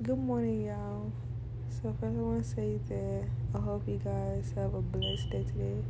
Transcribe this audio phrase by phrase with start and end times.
[0.00, 1.10] Good morning, y'all.
[1.70, 5.42] So first, I want to say that I hope you guys have a blessed day
[5.42, 5.82] today.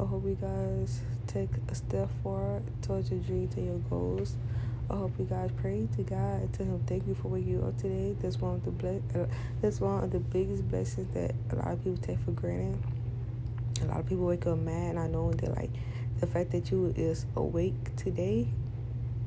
[0.00, 4.34] I hope you guys take a step forward towards your dreams and your goals.
[4.90, 7.64] I hope you guys pray to God and tell Him thank you for where you
[7.64, 8.16] are today.
[8.20, 9.00] That's one of the bless.
[9.14, 9.26] Uh,
[9.60, 12.82] that's one of the biggest blessings that a lot of people take for granted.
[13.80, 15.70] A lot of people wake up mad, not knowing that like
[16.18, 18.48] the fact that you is awake today,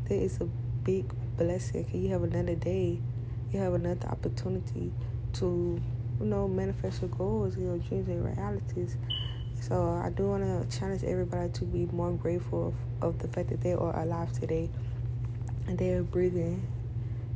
[0.10, 0.46] that is a
[0.84, 1.06] big
[1.38, 1.86] blessing.
[1.86, 3.00] Can you have another day?
[3.52, 4.92] You have another opportunity
[5.34, 5.82] to,
[6.20, 8.98] you know, manifest your goals, your dreams, and realities.
[9.62, 13.50] So I do want to challenge everybody to be more grateful of, of the fact
[13.50, 14.70] that they are alive today
[15.68, 16.68] and they are breathing.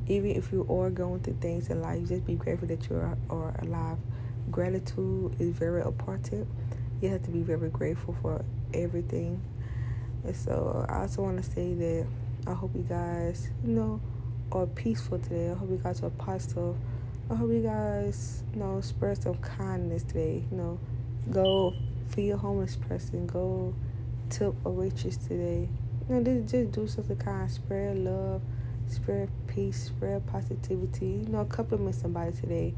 [0.07, 3.17] Even if you are going through things in life, just be grateful that you are,
[3.29, 3.97] are alive.
[4.51, 6.47] Gratitude is very important.
[7.01, 9.41] You have to be very grateful for everything.
[10.23, 12.07] And so I also want to say that
[12.47, 14.01] I hope you guys, you know,
[14.51, 15.51] are peaceful today.
[15.51, 16.75] I hope you guys are positive.
[17.29, 20.43] I hope you guys, you know, spread some kindness today.
[20.51, 20.79] You know,
[21.31, 21.75] go
[22.09, 23.27] feed a homeless person.
[23.27, 23.73] Go
[24.29, 25.69] tip a waitress today.
[26.07, 27.49] You know, just, just do something kind.
[27.49, 28.41] Spread love,
[28.87, 31.23] spread peace, spread positivity.
[31.25, 32.73] You know, compliment somebody today.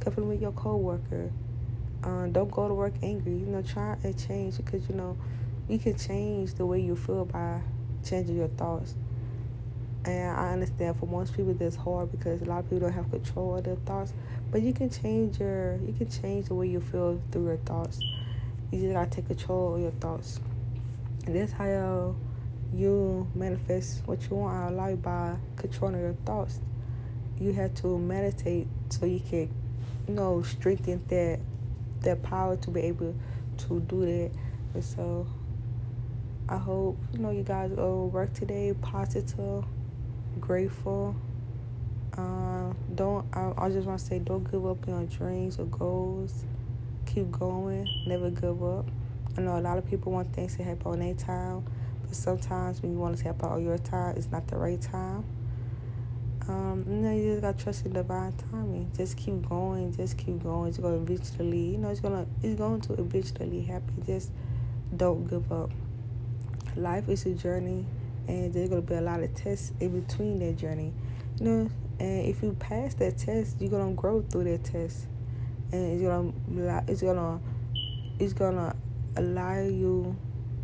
[0.00, 1.30] Compliment your coworker.
[2.04, 3.32] Um, don't go to work angry.
[3.32, 5.16] You know, try and change because you know
[5.68, 7.62] you can change the way you feel by
[8.04, 8.94] changing your thoughts.
[10.06, 13.10] And I understand for most people that's hard because a lot of people don't have
[13.10, 14.12] control of their thoughts.
[14.52, 18.00] But you can change your you can change the way you feel through your thoughts.
[18.70, 20.40] You just gotta take control of your thoughts.
[21.26, 22.14] And that's how
[22.72, 26.60] you manifest what you want out of life by controlling your thoughts.
[27.40, 29.50] You have to meditate so you can,
[30.06, 31.40] you know, strengthen that
[32.02, 33.14] that power to be able
[33.58, 34.30] to do that.
[34.74, 35.26] And so
[36.48, 39.64] I hope you know you guys go work today positive,
[40.40, 41.14] grateful.
[42.16, 45.64] Um, don't I, I just want to say don't give up on your dreams or
[45.66, 46.44] goals.
[47.06, 48.86] Keep going, never give up.
[49.36, 51.64] I know a lot of people want things to happen on their time,
[52.02, 54.80] but sometimes when you want it to happen on your time, it's not the right
[54.80, 55.24] time.
[56.48, 58.90] Um, you know, you just gotta trust in divine timing.
[58.96, 60.68] Just keep going, just keep going.
[60.68, 64.02] It's gonna eventually, you know, it's gonna, it's going to eventually happen.
[64.06, 64.30] Just
[64.96, 65.70] don't give up
[66.76, 67.86] life is a journey
[68.28, 70.92] and there's to be a lot of tests in between that journey.
[71.38, 75.06] You know and if you pass that test you're to grow through that test.
[75.72, 77.40] And it's to it's to
[78.18, 78.76] it's to
[79.16, 80.16] allow you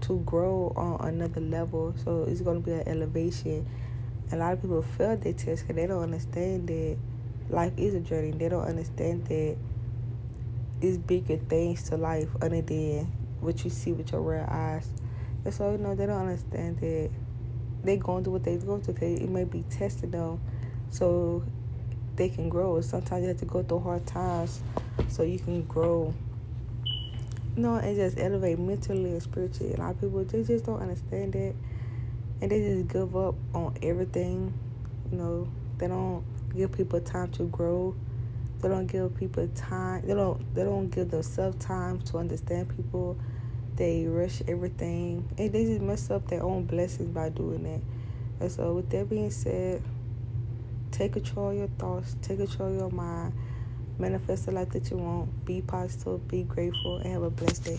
[0.02, 1.94] to grow on another level.
[2.04, 3.66] So it's to be an elevation.
[4.32, 6.96] A lot of people fail their test because they don't understand that
[7.50, 8.30] life is a journey.
[8.32, 9.56] They don't understand that
[10.80, 14.88] it's bigger things to life other than what you see with your real eyes.
[15.44, 17.10] And so, you know, they don't understand that
[17.84, 18.94] they going through what they go through.
[18.94, 20.40] Cause it may be testing them
[20.90, 21.42] so
[22.16, 22.80] they can grow.
[22.80, 24.62] Sometimes you have to go through hard times
[25.08, 26.14] so you can grow.
[27.56, 29.74] You know, and just elevate mentally and spiritually.
[29.74, 31.54] A lot of people, they just don't understand that.
[32.40, 34.52] And they just give up on everything.
[35.10, 37.94] You know, they don't give people time to grow.
[38.60, 40.06] They don't give people time.
[40.06, 40.54] They don't.
[40.54, 43.18] They don't give themselves time to understand people
[43.76, 47.80] they rush everything and they just mess up their own blessings by doing that.
[48.40, 49.82] And so, with that being said,
[50.90, 53.32] take control of your thoughts, take control of your mind,
[53.98, 57.78] manifest the life that you want, be positive, be grateful, and have a blessed day.